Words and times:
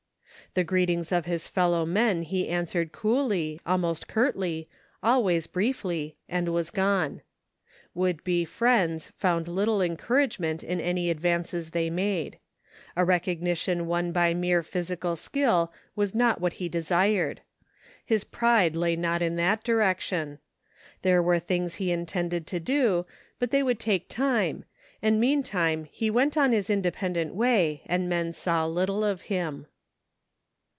The 0.53 0.65
greetings 0.65 1.13
of 1.13 1.23
his 1.27 1.47
fellow 1.47 1.85
men 1.85 2.23
he 2.23 2.49
answered 2.49 2.91
coolly, 2.91 3.61
almost 3.65 4.09
curtly, 4.09 4.67
always 5.01 5.47
briefly, 5.47 6.17
and 6.27 6.49
was 6.49 6.71
gone. 6.71 7.21
Would 7.93 8.21
be 8.25 8.45
248 8.45 8.47
THE 8.49 8.65
FINDING 8.93 8.95
OF 8.95 8.99
JASPER 8.99 9.07
HOLT 9.07 9.19
friends 9.37 9.47
found 9.47 9.57
little 9.57 9.81
encouragement 9.81 10.63
in 10.65 10.81
any 10.81 11.09
advances 11.09 11.69
they 11.69 11.89
made. 11.89 12.37
A 12.97 13.05
recognition 13.05 13.87
won 13.87 14.11
by 14.11 14.33
mere 14.33 14.61
physical 14.61 15.15
skill 15.15 15.71
was 15.95 16.13
not 16.13 16.41
what 16.41 16.53
he 16.59 16.67
desired. 16.67 17.39
His 18.05 18.25
pride 18.25 18.75
lay 18.75 18.97
not 18.97 19.21
in 19.21 19.37
that 19.37 19.63
direction. 19.63 20.39
There 21.01 21.23
were 21.23 21.39
things 21.39 21.75
he 21.75 21.93
intended 21.93 22.45
to 22.47 22.59
do^ 22.59 23.05
but 23.39 23.51
they 23.51 23.63
would 23.63 23.79
take 23.79 24.09
time, 24.09 24.65
and 25.01 25.17
meantime 25.17 25.85
he 25.85 26.09
went 26.09 26.35
on 26.35 26.51
his 26.51 26.69
independent 26.69 27.33
way 27.35 27.83
and 27.85 28.09
men 28.09 28.33
saw 28.33 28.65
little 28.65 29.05
of 29.05 29.21
him. 29.21 29.67